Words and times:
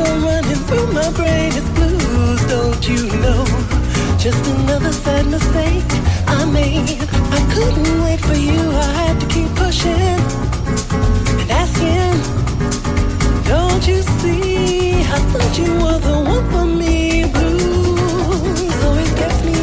all 0.00 0.18
running 0.18 0.62
through 0.68 0.92
my 0.92 1.10
brain 1.12 1.52
it's 1.54 1.68
blues, 1.70 2.40
don't 2.46 2.88
you 2.88 3.02
know? 3.24 3.44
Just 4.18 4.46
another 4.46 4.92
sad 4.92 5.26
mistake 5.26 5.90
I 6.26 6.44
made. 6.44 6.98
I 7.38 7.40
couldn't 7.54 8.02
wait 8.04 8.20
for 8.20 8.34
you, 8.34 8.60
I 8.70 8.90
had 9.02 9.20
to 9.20 9.26
keep 9.26 9.50
pushing 9.56 10.18
and 11.40 11.50
asking. 11.50 12.16
Don't 13.44 13.86
you 13.88 14.02
see? 14.20 15.00
I 15.16 15.18
thought 15.30 15.58
you 15.58 15.72
were 15.82 15.98
the 16.08 16.16
one 16.34 16.44
for 16.52 16.64
me. 16.64 17.24
Blues 17.32 18.84
always 18.84 19.12
gets 19.14 19.44
me 19.44 19.57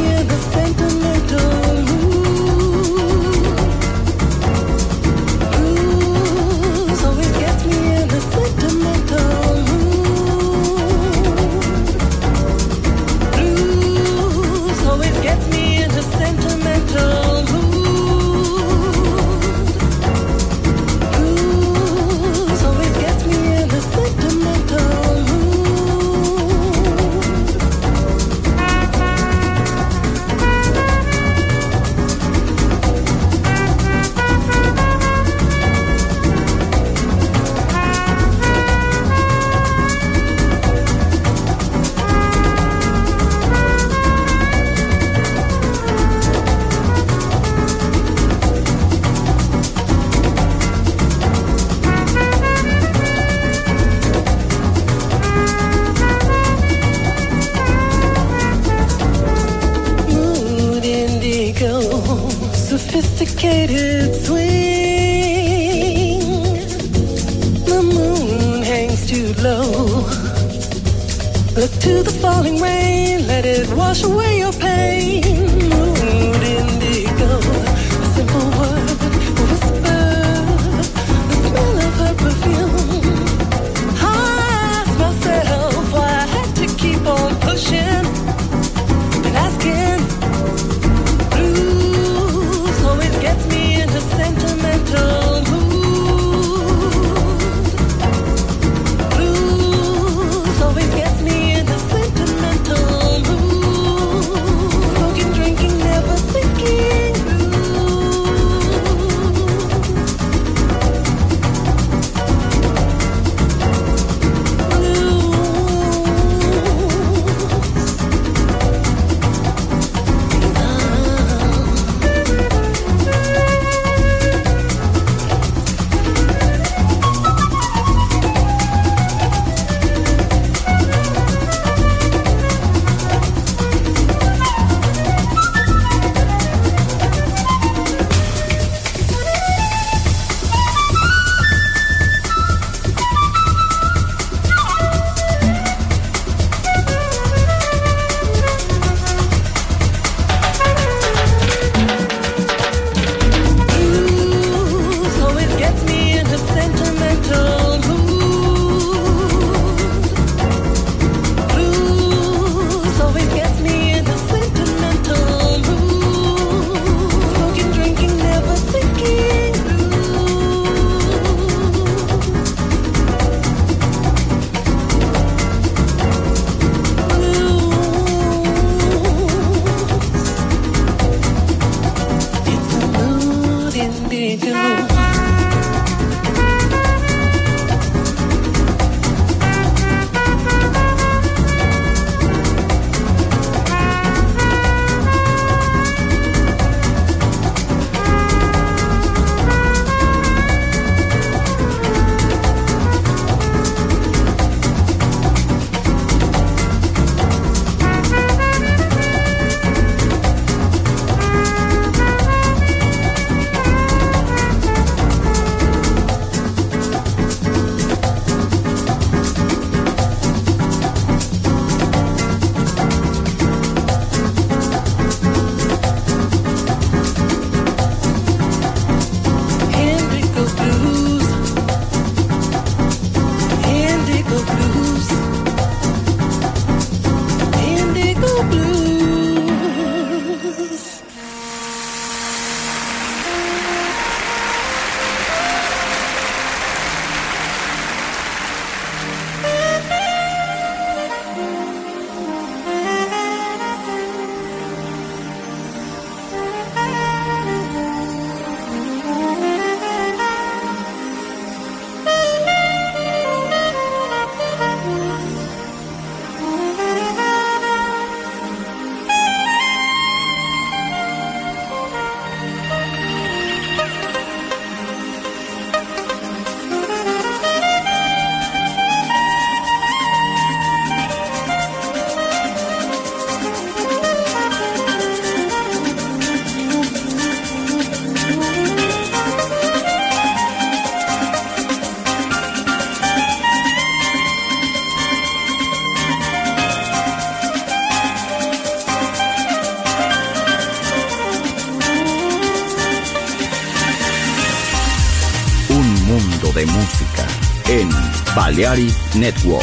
Balearic 308.76 309.14
Network. 309.16 309.62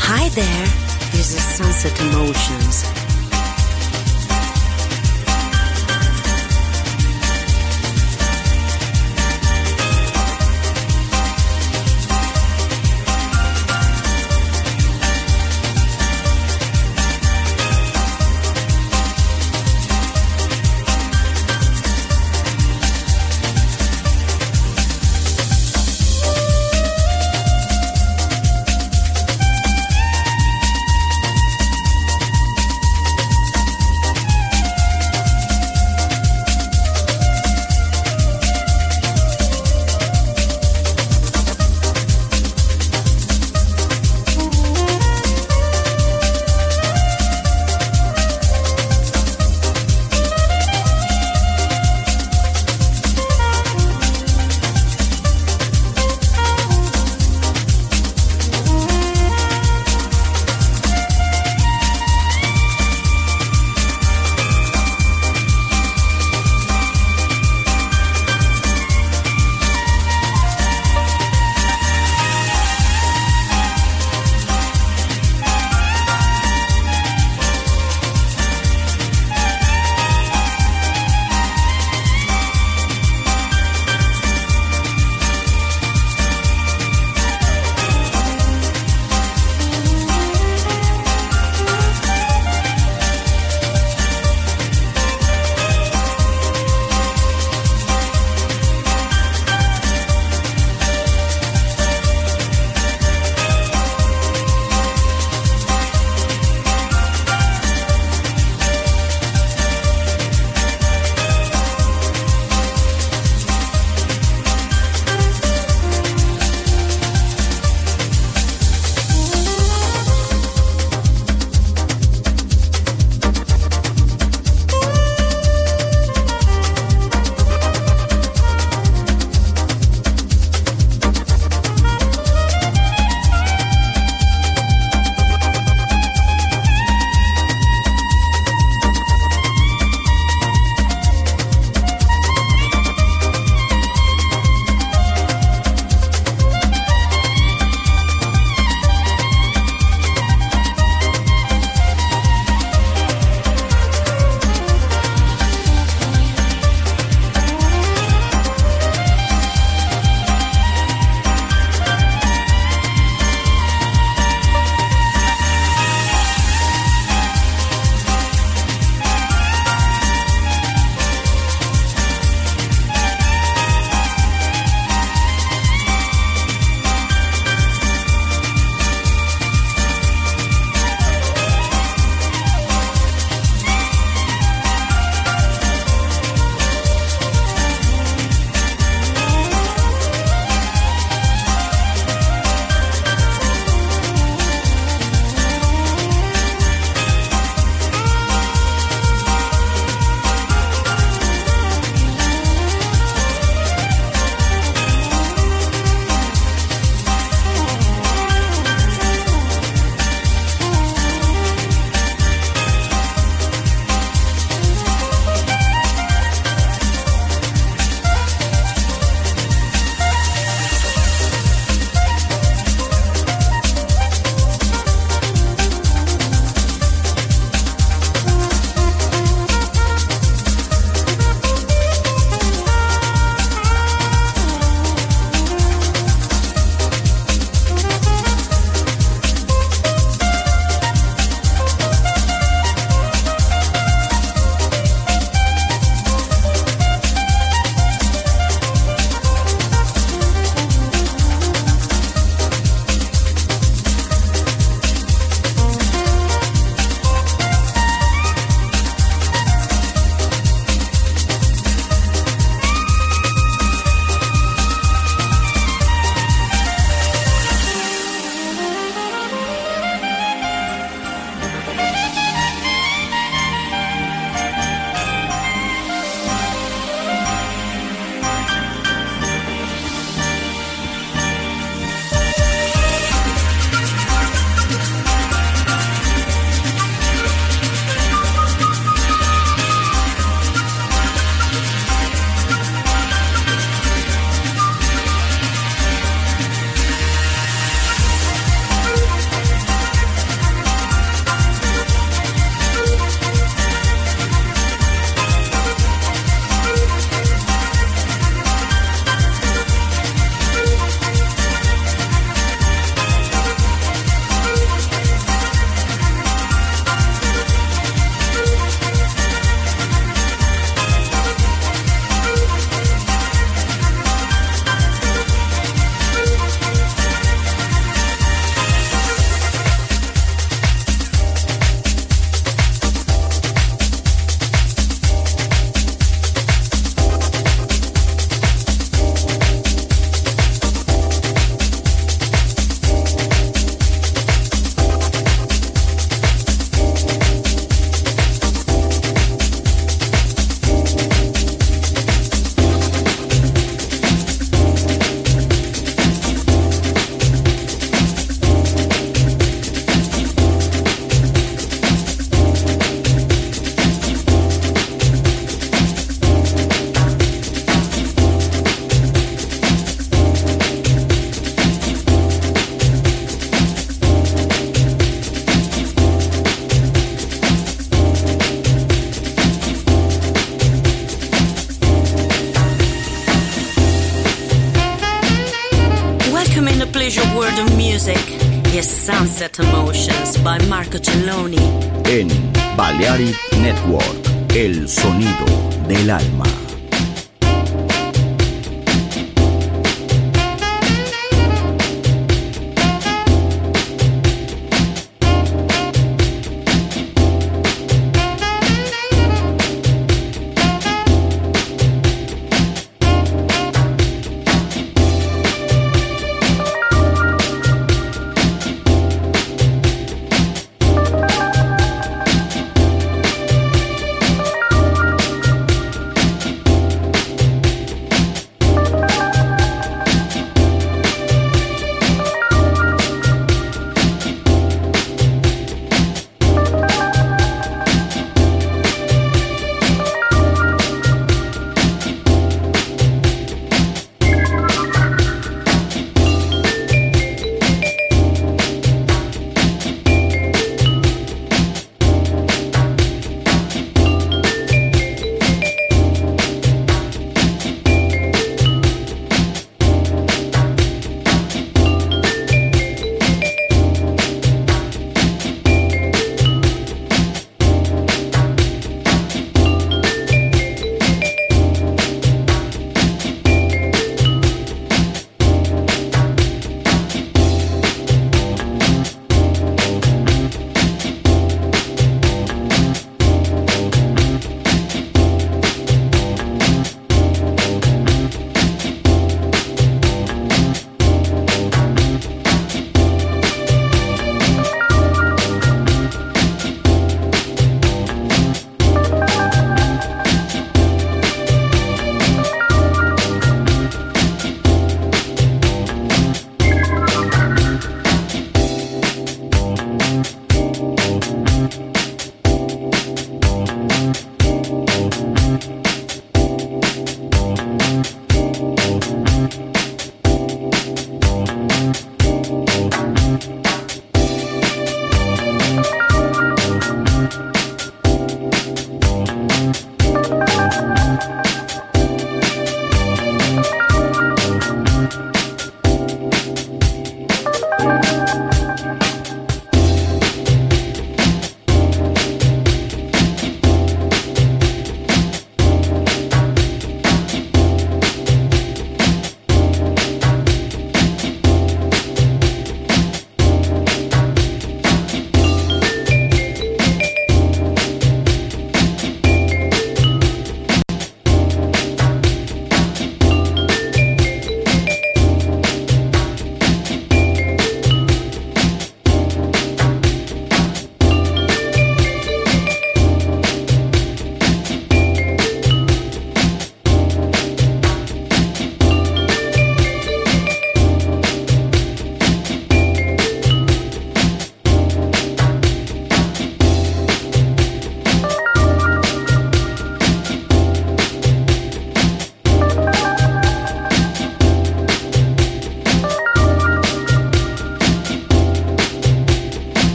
Hi 0.00 0.28
there, 0.30 0.66
this 1.12 1.32
is 1.32 1.42
Sunset 1.44 2.00
Emotions. 2.00 2.97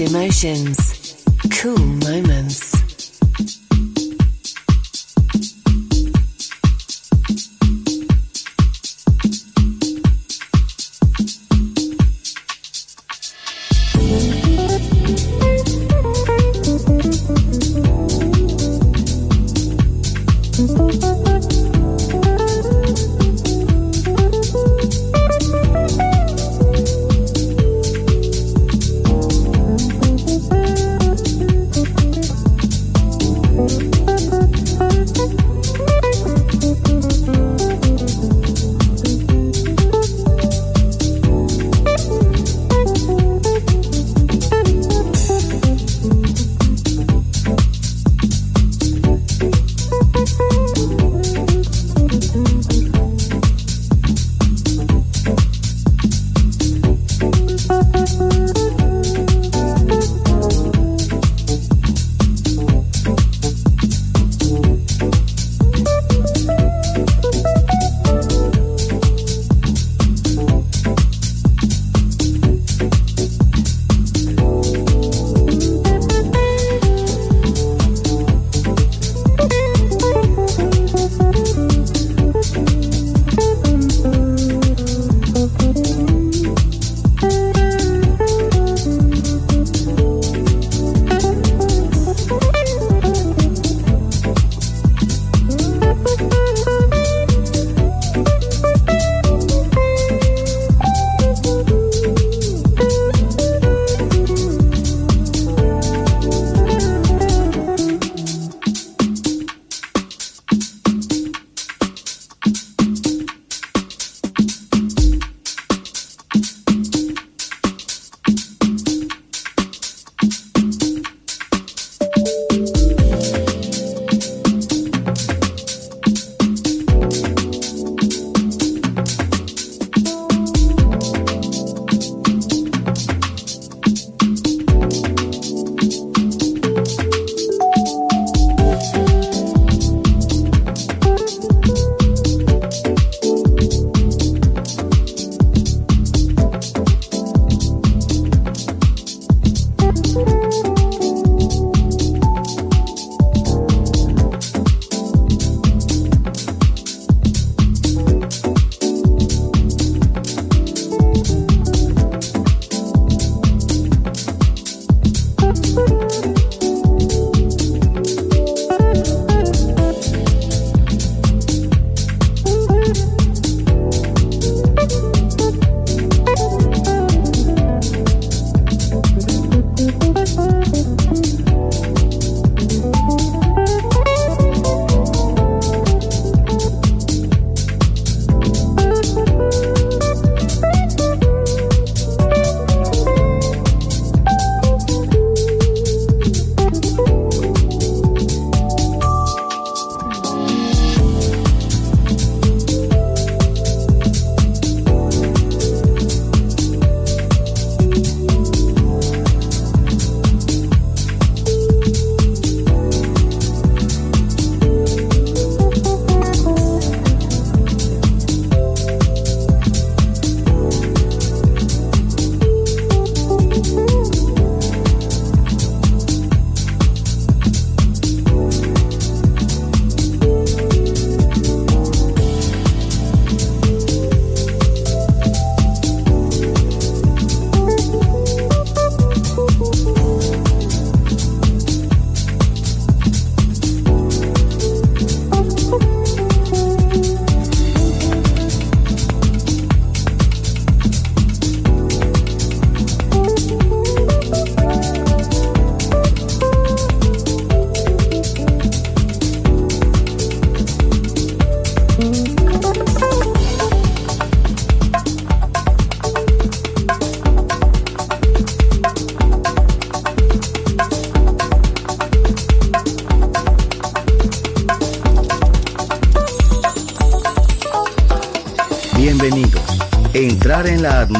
Emotions. 0.00 0.87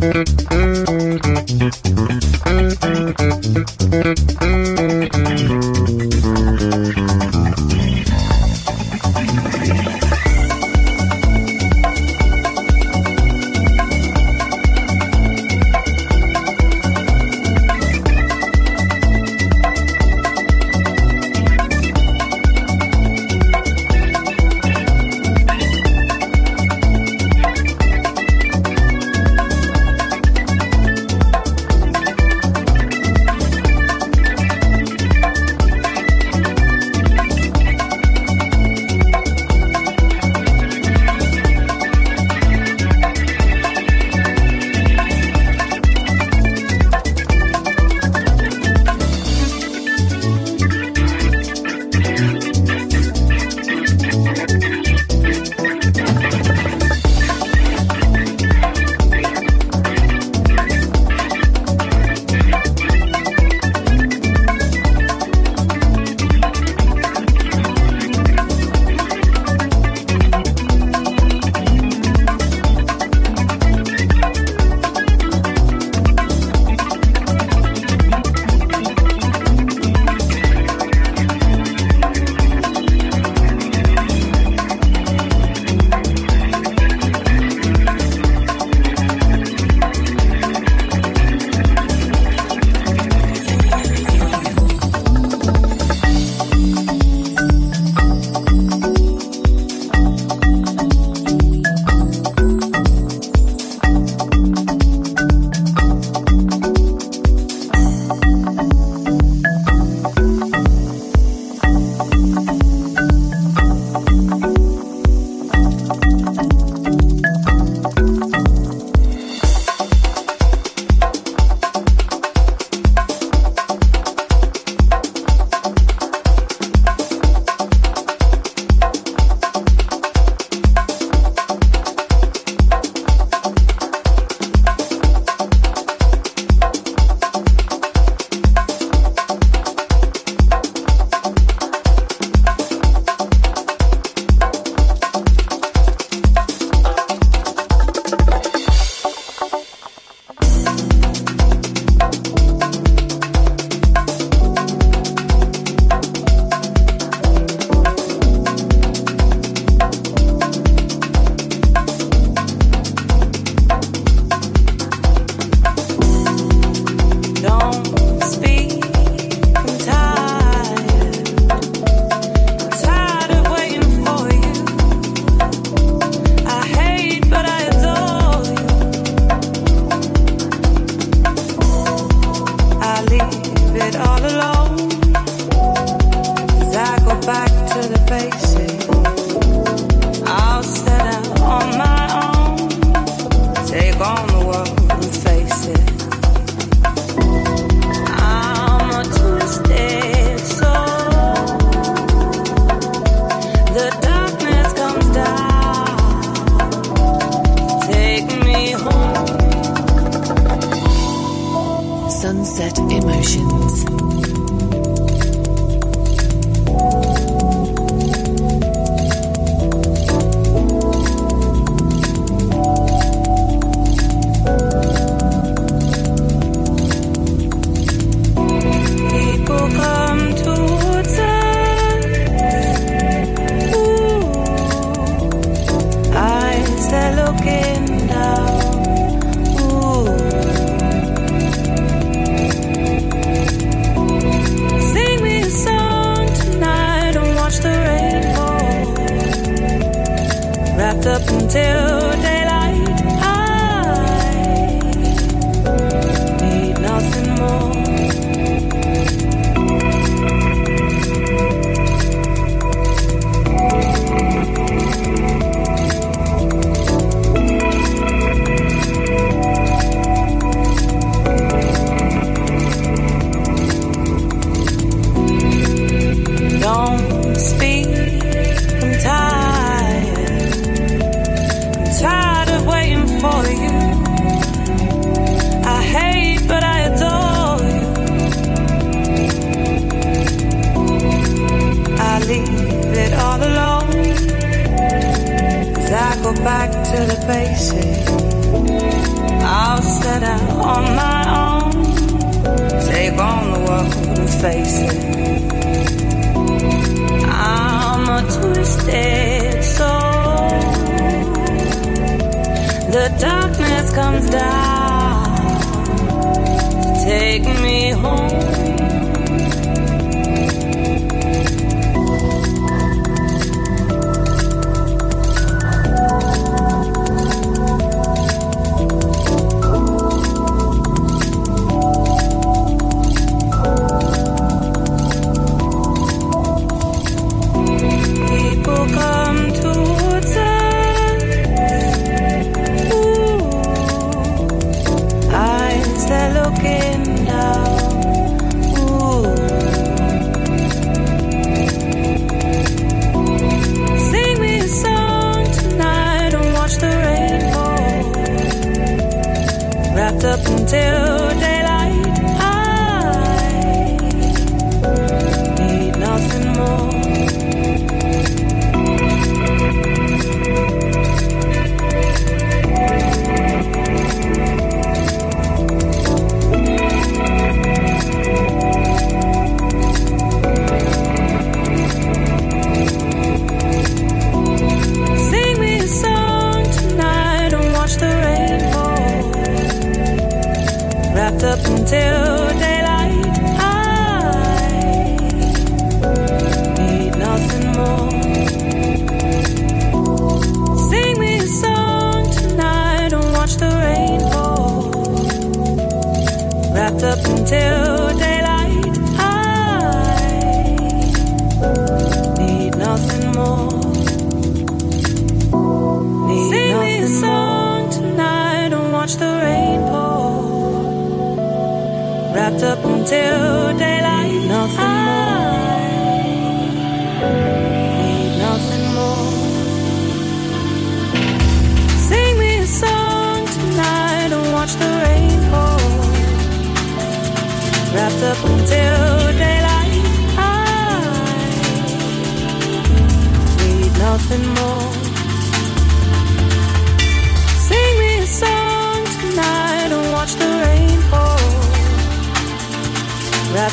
Thank 0.00 0.40
you. 4.18 4.29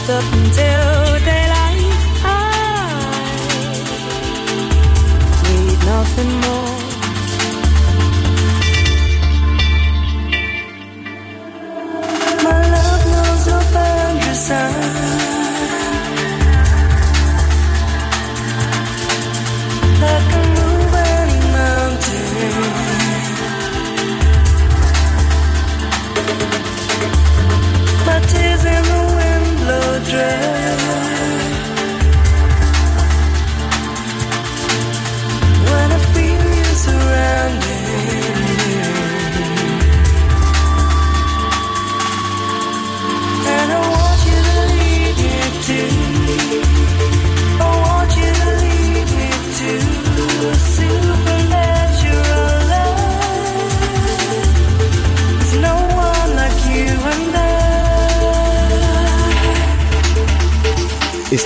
up 0.10 0.24
until 0.24 1.20
daylight. 1.26 1.94
I 2.24 2.36
need 5.50 5.86
nothing 5.86 6.32
more. 6.42 6.57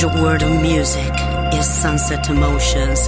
magic 0.00 0.22
word 0.22 0.42
of 0.44 0.62
music 0.62 1.12
is 1.54 1.66
Sunset 1.66 2.28
Emotions. 2.30 3.07